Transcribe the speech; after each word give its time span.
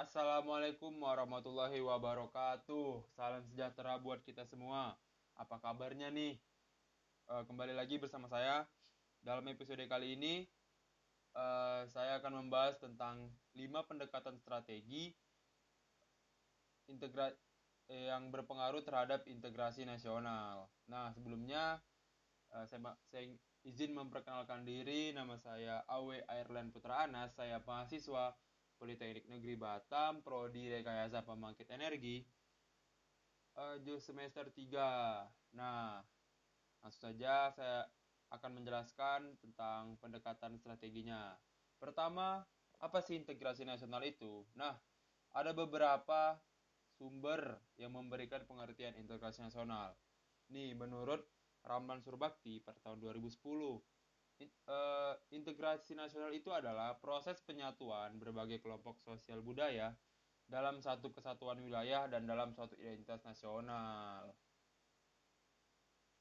Assalamualaikum 0.00 0.96
warahmatullahi 0.96 1.76
wabarakatuh. 1.84 3.04
Salam 3.12 3.44
sejahtera 3.52 4.00
buat 4.00 4.24
kita 4.24 4.48
semua. 4.48 4.96
Apa 5.36 5.60
kabarnya 5.60 6.08
nih? 6.08 6.40
Eh, 7.28 7.42
kembali 7.44 7.76
lagi 7.76 8.00
bersama 8.00 8.24
saya. 8.24 8.64
Dalam 9.20 9.44
episode 9.52 9.84
kali 9.84 10.16
ini, 10.16 10.48
eh, 11.36 11.82
saya 11.92 12.16
akan 12.16 12.32
membahas 12.32 12.80
tentang 12.80 13.28
5 13.52 13.84
pendekatan 13.84 14.40
strategi 14.40 15.12
integra 16.88 17.36
eh, 17.92 18.08
yang 18.08 18.32
berpengaruh 18.32 18.80
terhadap 18.80 19.28
integrasi 19.28 19.84
nasional. 19.84 20.72
Nah, 20.88 21.12
sebelumnya 21.12 21.76
eh, 22.56 22.64
saya, 22.72 22.96
saya 23.04 23.28
izin 23.68 23.92
memperkenalkan 23.92 24.64
diri. 24.64 25.12
Nama 25.12 25.36
saya 25.36 25.84
Awe 25.92 26.24
Airland 26.24 26.72
Putra 26.72 27.04
Anas. 27.04 27.36
Saya 27.36 27.60
mahasiswa 27.60 28.32
Politeknik 28.80 29.28
Negeri 29.28 29.60
Batam, 29.60 30.24
Prodi 30.24 30.72
Rekayasa 30.72 31.20
Pembangkit 31.20 31.68
Energi, 31.68 32.24
uh, 33.60 33.76
semester 34.00 34.48
3. 34.48 35.28
Nah, 35.52 36.00
langsung 36.80 37.12
saja 37.12 37.52
saya 37.52 37.84
akan 38.32 38.62
menjelaskan 38.62 39.36
tentang 39.44 40.00
pendekatan 40.00 40.56
strateginya. 40.56 41.36
Pertama, 41.76 42.40
apa 42.80 42.98
sih 43.04 43.20
integrasi 43.20 43.68
nasional 43.68 44.00
itu? 44.00 44.48
Nah, 44.56 44.72
ada 45.36 45.52
beberapa 45.52 46.40
sumber 46.96 47.60
yang 47.76 47.92
memberikan 47.92 48.48
pengertian 48.48 48.96
integrasi 48.96 49.44
nasional. 49.44 49.92
Nih, 50.48 50.72
menurut 50.72 51.20
Ramlan 51.60 52.00
Surbakti 52.00 52.64
pada 52.64 52.80
tahun 52.80 53.04
2010, 53.04 53.36
uh, 54.68 55.14
integrasi 55.34 55.92
nasional 55.96 56.32
itu 56.32 56.48
adalah 56.54 56.96
proses 56.98 57.40
penyatuan 57.44 58.16
berbagai 58.16 58.60
kelompok 58.64 59.00
sosial 59.04 59.44
budaya 59.44 59.92
dalam 60.50 60.82
satu 60.82 61.14
kesatuan 61.14 61.62
wilayah 61.62 62.10
dan 62.10 62.26
dalam 62.26 62.50
suatu 62.50 62.74
identitas 62.78 63.22
nasional. 63.22 64.34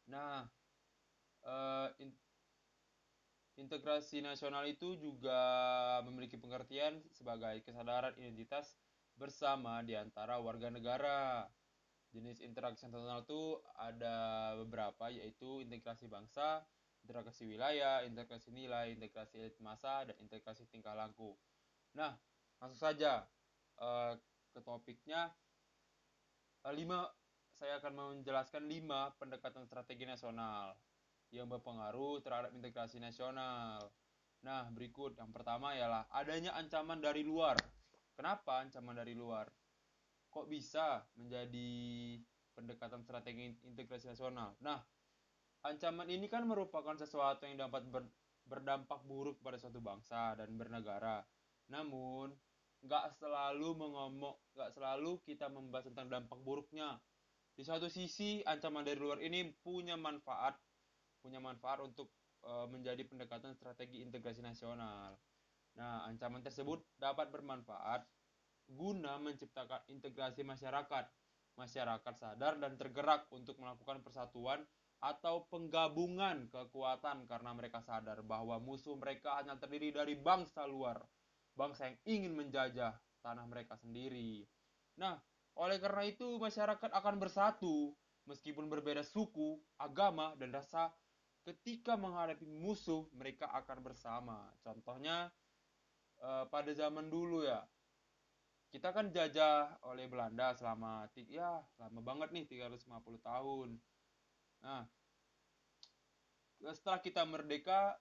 Nah, 0.09 0.45
in 2.01 2.13
integrasi 3.59 4.23
nasional 4.23 4.63
itu 4.69 4.95
juga 4.95 5.41
memiliki 6.07 6.39
pengertian 6.39 7.03
sebagai 7.11 7.59
kesadaran 7.67 8.15
identitas 8.15 8.79
bersama 9.19 9.83
di 9.83 9.99
antara 9.99 10.39
warga 10.39 10.71
negara. 10.71 11.43
Jenis 12.09 12.41
interaksi 12.41 12.89
nasional 12.89 13.21
itu 13.21 13.61
ada 13.77 14.17
beberapa 14.57 15.13
yaitu 15.13 15.61
integrasi 15.61 16.09
bangsa, 16.09 16.65
integrasi 17.09 17.49
wilayah, 17.49 18.05
integrasi 18.05 18.53
nilai, 18.53 18.93
integrasi 18.93 19.41
elit 19.41 19.57
masa, 19.57 20.05
dan 20.05 20.13
integrasi 20.21 20.69
tingkah 20.69 20.93
laku. 20.93 21.33
Nah, 21.97 22.13
langsung 22.61 22.77
saja 22.77 23.25
uh, 23.81 24.13
ke 24.53 24.61
topiknya. 24.61 25.33
Uh, 26.61 26.73
lima, 26.77 27.09
saya 27.57 27.81
akan 27.81 28.21
menjelaskan 28.21 28.69
lima 28.69 29.09
pendekatan 29.17 29.65
strategi 29.65 30.05
nasional 30.05 30.77
yang 31.33 31.49
berpengaruh 31.49 32.21
terhadap 32.21 32.53
integrasi 32.53 33.01
nasional. 33.01 33.89
Nah, 34.45 34.69
berikut 34.69 35.17
yang 35.17 35.33
pertama 35.33 35.73
ialah 35.73 36.05
adanya 36.13 36.53
ancaman 36.61 37.01
dari 37.01 37.25
luar. 37.25 37.57
Kenapa 38.13 38.61
ancaman 38.61 39.01
dari 39.01 39.17
luar? 39.17 39.49
Kok 40.29 40.45
bisa 40.45 41.01
menjadi 41.17 41.69
pendekatan 42.53 43.01
strategi 43.01 43.49
integrasi 43.65 44.13
nasional? 44.13 44.53
Nah, 44.61 44.77
Ancaman 45.59 46.07
ini 46.07 46.31
kan 46.31 46.47
merupakan 46.47 46.95
sesuatu 46.95 47.43
yang 47.43 47.59
dapat 47.59 47.83
ber, 47.91 48.07
berdampak 48.47 49.03
buruk 49.03 49.43
pada 49.43 49.59
suatu 49.59 49.83
bangsa 49.83 50.39
dan 50.39 50.55
bernegara. 50.55 51.19
Namun, 51.67 52.31
nggak 52.79 53.11
selalu 53.19 53.75
mengomong, 53.75 54.35
nggak 54.55 54.71
selalu 54.71 55.19
kita 55.27 55.51
membahas 55.51 55.91
tentang 55.91 56.07
dampak 56.07 56.39
buruknya. 56.41 56.95
Di 57.59 57.67
satu 57.67 57.91
sisi, 57.91 58.39
ancaman 58.47 58.87
dari 58.87 58.95
luar 58.95 59.19
ini 59.19 59.51
punya 59.59 59.99
manfaat, 59.99 60.55
punya 61.19 61.43
manfaat 61.43 61.83
untuk 61.83 62.07
e, 62.39 62.51
menjadi 62.71 63.03
pendekatan 63.03 63.51
strategi 63.51 63.99
integrasi 63.99 64.39
nasional. 64.39 65.19
Nah, 65.75 66.07
ancaman 66.07 66.39
tersebut 66.39 66.79
dapat 66.95 67.27
bermanfaat 67.35 68.07
guna 68.71 69.19
menciptakan 69.19 69.83
integrasi 69.91 70.47
masyarakat. 70.47 71.05
Masyarakat 71.59 72.15
sadar 72.15 72.55
dan 72.55 72.79
tergerak 72.79 73.27
untuk 73.35 73.59
melakukan 73.59 73.99
persatuan 73.99 74.63
atau 74.99 75.47
penggabungan 75.47 76.51
kekuatan 76.51 77.23
karena 77.23 77.51
mereka 77.55 77.79
sadar 77.79 78.19
bahwa 78.19 78.59
musuh 78.59 78.99
mereka 78.99 79.39
hanya 79.39 79.55
terdiri 79.55 79.95
dari 79.95 80.19
bangsa 80.19 80.67
luar, 80.67 80.99
bangsa 81.55 81.87
yang 81.87 81.97
ingin 82.03 82.33
menjajah 82.35 82.99
tanah 83.23 83.45
mereka 83.47 83.79
sendiri. 83.79 84.43
Nah, 84.99 85.15
oleh 85.55 85.79
karena 85.79 86.03
itu 86.03 86.35
masyarakat 86.35 86.91
akan 86.91 87.15
bersatu 87.15 87.95
meskipun 88.27 88.67
berbeda 88.67 89.01
suku, 89.01 89.57
agama, 89.79 90.35
dan 90.35 90.51
rasa. 90.51 90.91
Ketika 91.47 91.95
menghadapi 91.95 92.45
musuh, 92.45 93.07
mereka 93.15 93.47
akan 93.55 93.81
bersama. 93.81 94.51
Contohnya 94.61 95.31
eh, 96.19 96.45
pada 96.51 96.69
zaman 96.75 97.07
dulu 97.07 97.41
ya, 97.47 97.63
kita 98.69 98.93
kan 98.93 99.09
jajah 99.09 99.81
oleh 99.89 100.05
Belanda 100.05 100.53
selama 100.53 101.09
ya 101.25 101.57
lama 101.81 102.01
banget 102.05 102.29
nih 102.29 102.45
350 102.45 102.85
tahun 103.25 103.81
Nah, 104.63 104.83
setelah 106.75 106.99
kita 106.99 107.23
merdeka, 107.23 107.95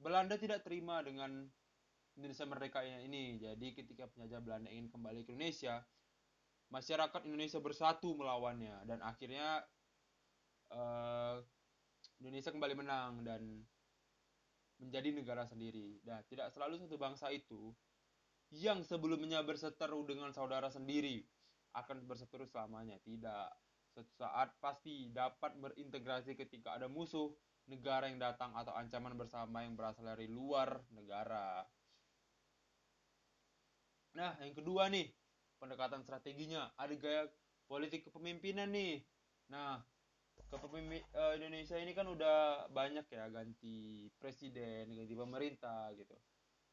Belanda 0.00 0.36
tidak 0.40 0.64
terima 0.64 1.00
dengan 1.04 1.48
Indonesia 2.16 2.46
merdeka 2.48 2.80
ini. 2.84 3.40
Jadi 3.40 3.72
ketika 3.76 4.08
penjajah 4.12 4.40
Belanda 4.44 4.68
ingin 4.68 4.92
kembali 4.92 5.24
ke 5.24 5.32
Indonesia, 5.32 5.84
masyarakat 6.72 7.20
Indonesia 7.26 7.58
bersatu 7.58 8.14
melawannya 8.14 8.86
dan 8.86 9.02
akhirnya 9.02 9.64
uh, 10.70 11.42
Indonesia 12.20 12.52
kembali 12.52 12.74
menang 12.76 13.24
dan 13.24 13.42
menjadi 14.80 15.12
negara 15.12 15.44
sendiri. 15.44 16.00
Dan 16.04 16.24
tidak 16.28 16.52
selalu 16.52 16.80
satu 16.80 16.96
bangsa 16.96 17.28
itu 17.32 17.72
yang 18.50 18.82
sebelumnya 18.82 19.44
berseteru 19.44 20.02
dengan 20.08 20.32
saudara 20.32 20.68
sendiri 20.72 21.24
akan 21.76 22.08
berseteru 22.08 22.48
selamanya. 22.48 22.96
Tidak 23.04 23.69
Suatu 23.90 24.12
saat 24.14 24.54
pasti 24.62 25.10
dapat 25.10 25.58
berintegrasi 25.58 26.38
ketika 26.38 26.78
ada 26.78 26.86
musuh, 26.86 27.34
negara 27.66 28.10
yang 28.10 28.18
datang 28.18 28.54
atau 28.54 28.74
ancaman 28.74 29.14
bersama 29.14 29.62
yang 29.62 29.78
berasal 29.78 30.06
dari 30.06 30.26
luar 30.26 30.82
negara. 30.90 31.62
Nah, 34.18 34.34
yang 34.42 34.54
kedua 34.58 34.90
nih, 34.90 35.06
pendekatan 35.62 36.02
strateginya. 36.02 36.74
Ada 36.74 36.94
gaya 36.98 37.22
politik 37.70 38.10
kepemimpinan 38.10 38.74
nih. 38.74 39.02
Nah, 39.54 39.78
kepemimpin 40.50 41.02
uh, 41.14 41.38
Indonesia 41.38 41.78
ini 41.78 41.94
kan 41.94 42.10
udah 42.10 42.66
banyak 42.74 43.06
ya 43.06 43.30
ganti 43.30 44.10
presiden, 44.18 44.90
ganti 44.90 45.14
pemerintah 45.14 45.94
gitu. 45.94 46.18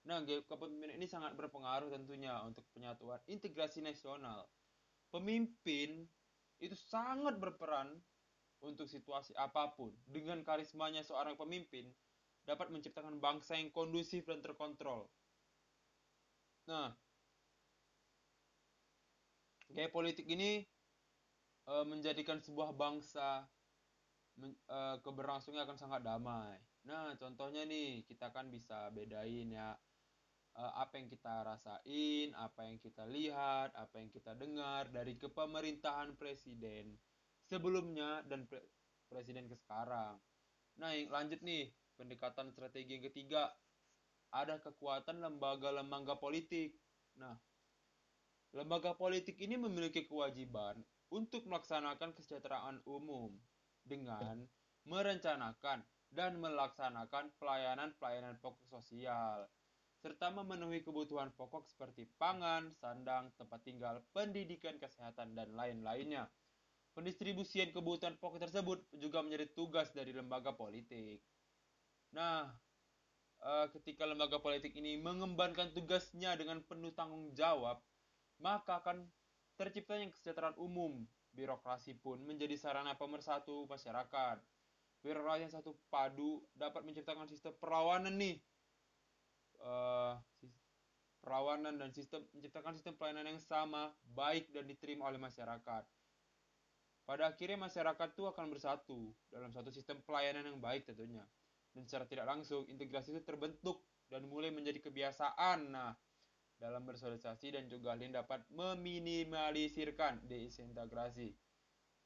Nah, 0.10 0.24
kepemimpinan 0.26 0.98
ini 0.98 1.06
sangat 1.06 1.38
berpengaruh 1.38 1.94
tentunya 1.94 2.42
untuk 2.42 2.66
penyatuan 2.74 3.22
integrasi 3.30 3.86
nasional. 3.86 4.50
Pemimpin 5.14 6.10
itu 6.58 6.74
sangat 6.74 7.38
berperan 7.38 8.02
untuk 8.62 8.90
situasi 8.90 9.38
apa 9.38 9.74
pun. 9.78 9.94
Dengan 10.10 10.42
karismanya 10.42 11.06
seorang 11.06 11.38
pemimpin 11.38 11.94
dapat 12.48 12.72
menciptakan 12.74 13.20
bangsa 13.22 13.60
yang 13.60 13.70
kondusif 13.70 14.26
dan 14.26 14.42
terkontrol. 14.42 15.12
Nah, 16.68 16.96
gaya 19.72 19.90
politik 19.92 20.28
ini 20.28 20.64
e, 21.68 21.74
menjadikan 21.84 22.40
sebuah 22.40 22.76
bangsa 22.76 23.46
men, 24.40 24.56
e, 24.68 24.80
keberlangsungannya 25.04 25.68
akan 25.68 25.80
sangat 25.80 26.02
damai. 26.04 26.56
Nah, 26.88 27.20
contohnya 27.20 27.68
nih, 27.68 28.08
kita 28.08 28.32
kan 28.32 28.48
bisa 28.48 28.88
bedain 28.96 29.52
ya 29.52 29.76
apa 30.58 30.98
yang 30.98 31.06
kita 31.06 31.46
rasain, 31.46 32.34
apa 32.34 32.66
yang 32.66 32.82
kita 32.82 33.06
lihat, 33.06 33.78
apa 33.78 34.02
yang 34.02 34.10
kita 34.10 34.34
dengar 34.34 34.90
dari 34.90 35.14
kepemerintahan 35.14 36.18
presiden 36.18 36.98
sebelumnya 37.46 38.26
dan 38.26 38.50
pre 38.50 38.66
presiden 39.08 39.48
ke 39.48 39.56
sekarang. 39.56 40.18
Nah, 40.82 40.92
yang 40.98 41.14
lanjut 41.14 41.40
nih, 41.46 41.72
pendekatan 41.96 42.52
strategi 42.52 43.00
yang 43.00 43.06
ketiga, 43.08 43.54
ada 44.36 44.60
kekuatan 44.60 45.24
lembaga-lembaga 45.24 46.20
politik. 46.20 46.76
Nah, 47.16 47.38
lembaga 48.52 48.98
politik 49.00 49.40
ini 49.40 49.56
memiliki 49.56 50.04
kewajiban 50.04 50.84
untuk 51.14 51.48
melaksanakan 51.48 52.12
kesejahteraan 52.18 52.84
umum 52.84 53.32
dengan 53.88 54.44
merencanakan 54.84 55.88
dan 56.12 56.36
melaksanakan 56.40 57.32
pelayanan-pelayanan 57.40 58.36
pokok 58.44 58.68
sosial 58.68 59.48
serta 59.98 60.30
memenuhi 60.30 60.86
kebutuhan 60.86 61.34
pokok 61.34 61.66
seperti 61.66 62.06
pangan, 62.22 62.70
sandang, 62.78 63.34
tempat 63.34 63.60
tinggal, 63.66 64.06
pendidikan, 64.14 64.78
kesehatan, 64.78 65.34
dan 65.34 65.50
lain-lainnya. 65.58 66.30
Pendistribusian 66.94 67.74
kebutuhan 67.74 68.18
pokok 68.18 68.50
tersebut 68.50 68.82
juga 68.98 69.22
menjadi 69.26 69.50
tugas 69.54 69.90
dari 69.94 70.14
lembaga 70.14 70.54
politik. 70.54 71.22
Nah, 72.14 72.50
eh, 73.42 73.68
ketika 73.74 74.06
lembaga 74.06 74.38
politik 74.42 74.74
ini 74.78 74.98
mengembangkan 75.02 75.74
tugasnya 75.74 76.38
dengan 76.38 76.62
penuh 76.66 76.94
tanggung 76.94 77.34
jawab, 77.34 77.82
maka 78.38 78.82
akan 78.82 79.06
terciptanya 79.58 80.14
kesejahteraan 80.14 80.58
umum. 80.62 81.06
Birokrasi 81.34 81.94
pun 81.98 82.18
menjadi 82.26 82.58
sarana 82.58 82.98
pemersatu 82.98 83.70
masyarakat. 83.70 84.42
Birokrasi 85.06 85.46
yang 85.46 85.54
satu 85.54 85.78
padu 85.94 86.42
dapat 86.58 86.82
menciptakan 86.82 87.30
sistem 87.30 87.54
perlawanan 87.62 88.18
nih. 88.18 88.42
Uh, 89.58 90.16
perlawanan 91.28 91.76
dan 91.76 91.92
sistem 91.92 92.24
menciptakan 92.32 92.72
sistem 92.78 92.96
pelayanan 92.96 93.36
yang 93.36 93.42
sama, 93.44 93.92
baik 94.16 94.48
dan 94.56 94.64
diterima 94.64 95.12
oleh 95.12 95.20
masyarakat. 95.20 95.84
Pada 97.04 97.24
akhirnya 97.28 97.60
masyarakat 97.60 98.08
itu 98.16 98.24
akan 98.28 98.46
bersatu 98.52 99.12
dalam 99.32 99.52
satu 99.52 99.72
sistem 99.72 100.00
pelayanan 100.04 100.48
yang 100.48 100.60
baik 100.60 100.88
tentunya. 100.88 101.24
Dan 101.76 101.84
secara 101.88 102.08
tidak 102.08 102.28
langsung 102.28 102.64
integrasi 102.68 103.16
itu 103.16 103.24
terbentuk 103.24 103.84
dan 104.08 104.24
mulai 104.28 104.52
menjadi 104.52 104.80
kebiasaan. 104.84 105.72
Nah, 105.72 105.96
dalam 106.58 106.84
bersosialisasi 106.84 107.54
dan 107.54 107.64
juga 107.70 107.94
kalian 107.94 108.18
dapat 108.18 108.44
meminimalisirkan 108.50 110.26
disintegrasi. 110.26 111.32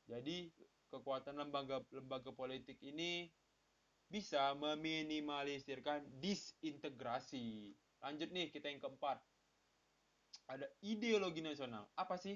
Jadi 0.06 0.52
kekuatan 0.92 1.40
lembaga 1.40 1.80
lembaga 1.96 2.36
politik 2.36 2.78
ini 2.84 3.32
bisa 4.12 4.52
meminimalisirkan 4.60 6.04
disintegrasi. 6.20 7.72
Lanjut 8.04 8.30
nih 8.36 8.52
kita 8.52 8.68
yang 8.68 8.84
keempat. 8.84 9.24
Ada 10.52 10.68
ideologi 10.84 11.40
nasional. 11.40 11.88
Apa 11.96 12.20
sih 12.20 12.36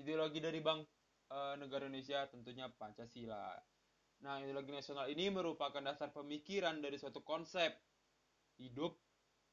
ideologi 0.00 0.40
dari 0.40 0.64
Bank 0.64 0.88
e, 1.28 1.38
Negara 1.60 1.84
Indonesia? 1.84 2.24
Tentunya 2.32 2.72
Pancasila. 2.72 3.52
Nah, 4.24 4.40
ideologi 4.40 4.72
nasional 4.72 5.12
ini 5.12 5.28
merupakan 5.28 5.84
dasar 5.84 6.08
pemikiran 6.08 6.80
dari 6.80 6.96
suatu 6.96 7.20
konsep 7.20 7.72
hidup 8.56 8.96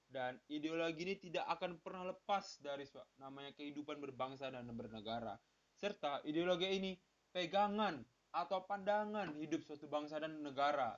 dan 0.08 0.40
ideologi 0.48 1.04
ini 1.04 1.16
tidak 1.20 1.52
akan 1.52 1.84
pernah 1.84 2.16
lepas 2.16 2.64
dari 2.64 2.88
namanya 3.20 3.52
kehidupan 3.60 4.00
berbangsa 4.00 4.48
dan 4.48 4.68
bernegara. 4.72 5.36
Serta 5.76 6.24
ideologi 6.24 6.68
ini 6.72 6.92
pegangan 7.32 8.00
atau 8.32 8.64
pandangan 8.64 9.36
hidup 9.40 9.64
suatu 9.68 9.88
bangsa 9.88 10.20
dan 10.20 10.40
negara. 10.44 10.96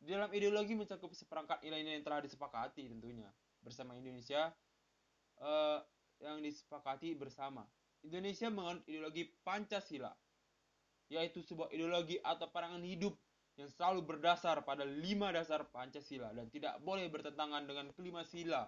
Dalam 0.00 0.30
ideologi 0.34 0.74
mencakup 0.76 1.12
seperangkat 1.14 1.62
nilai-nilai 1.64 2.00
yang 2.00 2.06
telah 2.06 2.20
disepakati 2.20 2.88
tentunya 2.90 3.30
bersama 3.64 3.96
Indonesia 3.96 4.52
uh, 5.40 5.80
yang 6.20 6.40
disepakati 6.44 7.16
bersama. 7.16 7.64
Indonesia 8.04 8.52
menganut 8.52 8.84
ideologi 8.84 9.32
Pancasila, 9.42 10.12
yaitu 11.08 11.40
sebuah 11.40 11.72
ideologi 11.72 12.20
atau 12.20 12.52
pandangan 12.52 12.84
hidup 12.84 13.16
yang 13.54 13.70
selalu 13.70 14.04
berdasar 14.04 14.60
pada 14.66 14.84
lima 14.84 15.30
dasar 15.30 15.64
Pancasila 15.70 16.34
dan 16.34 16.50
tidak 16.50 16.76
boleh 16.82 17.06
bertentangan 17.08 17.64
dengan 17.64 17.86
kelima 17.94 18.26
sila 18.26 18.66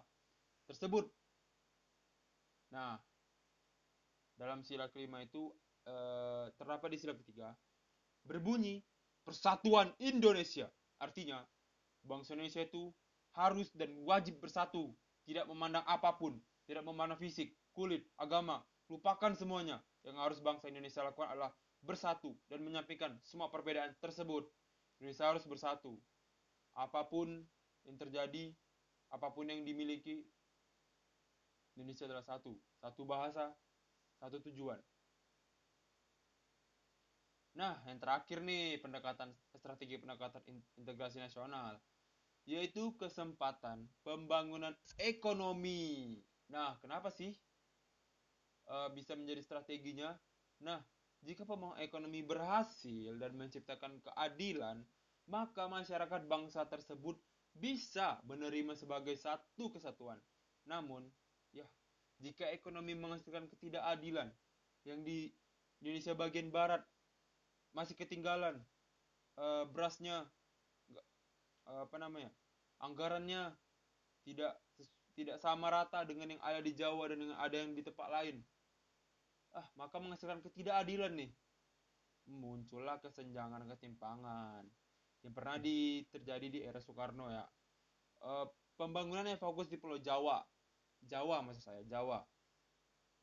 tersebut. 0.71 1.11
Nah, 2.71 2.97
dalam 4.39 4.63
sila 4.63 4.87
kelima 4.89 5.21
itu 5.21 5.51
eh, 5.85 6.47
terdapat 6.55 6.89
di 6.95 6.99
sila 7.03 7.15
ketiga 7.19 7.51
berbunyi 8.27 8.83
persatuan 9.27 9.91
Indonesia. 9.99 10.71
Artinya, 10.97 11.45
bangsa 12.05 12.33
Indonesia 12.33 12.65
itu 12.65 12.93
harus 13.37 13.69
dan 13.77 13.93
wajib 14.09 14.41
bersatu, 14.41 14.97
tidak 15.29 15.45
memandang 15.51 15.85
apa 15.85 16.17
pun, 16.17 16.41
tidak 16.65 16.87
memandang 16.89 17.21
fisik, 17.21 17.53
kulit, 17.77 18.07
agama, 18.17 18.65
lupakan 18.89 19.37
semuanya. 19.37 19.83
Yang 20.07 20.17
harus 20.23 20.39
bangsa 20.39 20.71
Indonesia 20.71 21.03
lakukan 21.03 21.35
adalah 21.35 21.53
bersatu 21.83 22.33
dan 22.49 22.63
menyampaikan 22.63 23.19
semua 23.23 23.51
perbedaan 23.53 23.95
tersebut 24.01 24.47
Indonesia 25.03 25.29
harus 25.29 25.45
bersatu. 25.45 26.01
Apa 26.73 27.05
pun 27.05 27.45
yang 27.85 27.97
terjadi, 28.01 28.53
apa 29.13 29.29
pun 29.33 29.49
yang 29.49 29.61
dimiliki, 29.67 30.25
Indonesia 31.77 32.09
adalah 32.09 32.25
satu. 32.25 32.57
Satu 32.81 33.03
bahasa, 33.05 33.53
satu 34.17 34.41
tujuan. 34.49 34.81
Nah, 37.57 37.81
yang 37.89 37.97
terakhir 37.97 38.45
nih 38.45 38.77
pendekatan 38.85 39.33
strategi 39.57 39.97
pendekatan 39.97 40.45
integrasi 40.77 41.25
nasional 41.25 41.81
yaitu 42.47 42.95
kesempatan 42.95 43.91
pembangunan 44.07 44.77
ekonomi. 45.03 46.15
Nah, 46.47 46.79
kenapa 46.79 47.11
sih 47.11 47.35
uh, 48.71 48.87
bisa 48.95 49.19
menjadi 49.19 49.43
strateginya? 49.43 50.15
Nah, 50.63 50.79
jika 51.27 51.43
pembangunan 51.43 51.83
ekonomi 51.83 52.23
berhasil 52.23 53.19
dan 53.19 53.35
menciptakan 53.35 53.99
keadilan, 54.05 54.87
maka 55.27 55.67
masyarakat 55.67 56.23
bangsa 56.31 56.71
tersebut 56.71 57.19
bisa 57.57 58.23
menerima 58.29 58.79
sebagai 58.79 59.19
satu 59.19 59.75
kesatuan. 59.75 60.21
Namun, 60.71 61.03
ya, 61.51 61.67
jika 62.23 62.47
ekonomi 62.55 62.95
menghasilkan 62.95 63.51
ketidakadilan 63.51 64.31
yang 64.87 65.03
di 65.03 65.35
Indonesia 65.83 66.15
bagian 66.15 66.55
barat 66.55 66.87
masih 67.75 67.95
ketinggalan 67.99 68.59
uh, 69.39 69.65
berasnya 69.71 70.27
uh, 71.67 71.87
apa 71.87 71.97
namanya? 71.99 72.31
anggarannya 72.77 73.57
tidak 74.27 74.61
tidak 75.17 75.41
sama 75.41 75.73
rata 75.73 76.05
dengan 76.05 76.37
yang 76.37 76.43
ada 76.45 76.61
di 76.61 76.77
Jawa 76.77 77.09
dan 77.09 77.25
dengan 77.25 77.39
ada 77.41 77.57
yang 77.57 77.73
di 77.73 77.81
tempat 77.81 78.09
lain. 78.13 78.45
Ah 79.57 79.65
maka 79.81 79.97
menghasilkan 79.97 80.45
ketidakadilan 80.45 81.17
nih. 81.17 81.33
Muncullah 82.29 83.01
kesenjangan 83.01 83.65
ketimpangan 83.65 84.67
yang 85.25 85.33
pernah 85.33 85.57
di, 85.57 86.05
terjadi 86.13 86.47
di 86.53 86.61
era 86.61 86.83
Soekarno 86.83 87.33
ya. 87.33 87.47
E, 88.21 88.31
pembangunannya 88.77 89.41
fokus 89.41 89.71
di 89.71 89.81
Pulau 89.81 89.97
Jawa. 89.97 90.45
Jawa 91.01 91.41
maksud 91.41 91.65
saya 91.65 91.83
Jawa. 91.87 92.21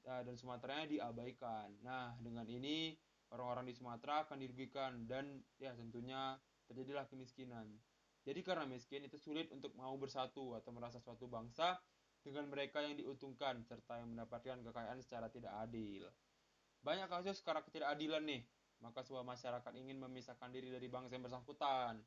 Ya, 0.04 0.24
dan 0.26 0.36
Sumatera 0.36 0.88
diabaikan. 0.90 1.78
Nah 1.86 2.16
dengan 2.18 2.48
ini 2.50 2.96
orang-orang 3.34 3.66
di 3.68 3.74
Sumatera 3.74 4.24
akan 4.24 4.38
dirugikan 4.38 5.10
dan 5.10 5.42
ya 5.58 5.74
tentunya 5.74 6.38
terjadilah 6.70 7.10
kemiskinan 7.10 7.68
jadi 8.24 8.40
karena 8.40 8.64
miskin 8.64 9.04
itu 9.04 9.20
sulit 9.20 9.52
untuk 9.52 9.76
mau 9.76 9.92
bersatu 10.00 10.56
atau 10.56 10.72
merasa 10.72 11.04
suatu 11.04 11.28
bangsa 11.28 11.76
dengan 12.24 12.48
mereka 12.48 12.80
yang 12.80 12.96
diuntungkan 12.96 13.60
serta 13.68 14.00
yang 14.00 14.16
mendapatkan 14.16 14.64
kekayaan 14.64 15.00
secara 15.04 15.28
tidak 15.28 15.52
adil. 15.60 16.08
Banyak 16.80 17.12
kasus 17.12 17.44
karena 17.44 17.60
ketidakadilan 17.68 18.24
nih, 18.24 18.42
maka 18.80 19.04
sebuah 19.04 19.28
masyarakat 19.28 19.72
ingin 19.76 20.00
memisahkan 20.00 20.56
diri 20.56 20.72
dari 20.72 20.88
bangsa 20.88 21.20
yang 21.20 21.28
bersangkutan. 21.28 22.00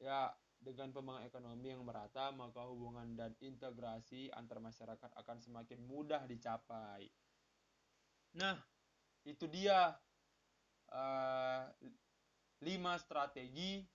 Ya, 0.00 0.32
dengan 0.56 0.96
pembangunan 0.96 1.28
ekonomi 1.28 1.76
yang 1.76 1.84
merata, 1.84 2.32
maka 2.32 2.64
hubungan 2.64 3.12
dan 3.12 3.36
integrasi 3.44 4.32
antar 4.32 4.64
masyarakat 4.64 5.12
akan 5.12 5.36
semakin 5.44 5.84
mudah 5.84 6.24
dicapai. 6.24 7.04
Nah, 8.40 8.56
itu 9.28 9.44
dia 9.44 9.92
lima 12.64 12.94
strategi, 12.98 13.86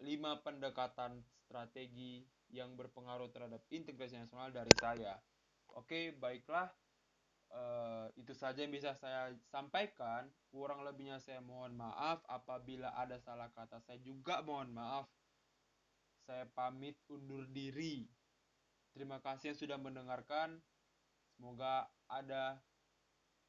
lima 0.00 0.40
pendekatan 0.44 1.26
strategi 1.36 2.30
yang 2.48 2.78
berpengaruh 2.78 3.28
terhadap 3.34 3.66
integrasi 3.68 4.16
nasional 4.20 4.50
dari 4.54 4.72
saya. 4.78 5.26
Oke, 5.68 6.16
baiklah 6.16 6.80
uh, 7.52 8.08
itu 8.16 8.32
saja 8.32 8.64
yang 8.64 8.72
bisa 8.72 8.94
saya 8.96 9.36
sampaikan. 9.44 10.36
Kurang 10.48 10.84
lebihnya 10.86 11.20
saya 11.20 11.40
mohon 11.44 11.76
maaf. 11.76 12.24
Apabila 12.28 12.94
ada 12.96 13.20
salah 13.20 13.52
kata, 13.52 13.80
saya 13.84 14.00
juga 14.00 14.40
mohon 14.44 14.72
maaf. 14.72 15.12
Saya 16.24 16.48
pamit 16.48 17.04
undur 17.08 17.48
diri. 17.48 18.08
Terima 18.94 19.20
kasih 19.20 19.54
yang 19.54 19.60
sudah 19.60 19.78
mendengarkan. 19.80 20.64
Semoga 21.36 21.94
ada 22.08 22.66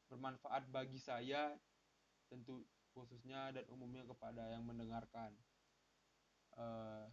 bermanfaat 0.09 0.67
bagi 0.73 0.97
saya, 0.97 1.53
tentu 2.27 2.65
khususnya 2.97 3.53
dan 3.53 3.63
umumnya 3.69 4.03
kepada 4.03 4.49
yang 4.49 4.65
mendengarkan. 4.65 5.31
Uh, 6.57 7.05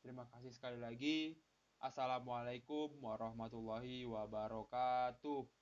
terima 0.00 0.26
kasih 0.32 0.50
sekali 0.50 0.80
lagi. 0.80 1.36
Assalamualaikum 1.78 2.96
warahmatullahi 3.04 4.08
wabarakatuh. 4.08 5.61